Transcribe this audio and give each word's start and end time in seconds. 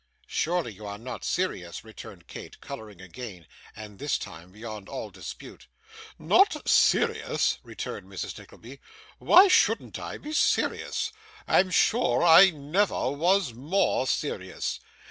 'Surely 0.25 0.73
you 0.73 0.83
are 0.83 0.97
not 0.97 1.23
serious,' 1.23 1.83
returned 1.83 2.25
Kate, 2.25 2.59
colouring 2.59 2.99
again; 2.99 3.45
and 3.75 3.99
this 3.99 4.17
time 4.17 4.51
beyond 4.51 4.89
all 4.89 5.11
dispute. 5.11 5.67
'Not 6.17 6.67
serious!' 6.67 7.59
returned 7.61 8.07
Mrs. 8.07 8.35
Nickleby; 8.39 8.79
'why 9.19 9.47
shouldn't 9.47 9.99
I 9.99 10.17
be 10.17 10.33
serious? 10.33 11.11
I'm 11.47 11.69
sure 11.69 12.23
I 12.23 12.49
never 12.49 13.11
was 13.11 13.53
more 13.53 14.07
serious. 14.07 14.79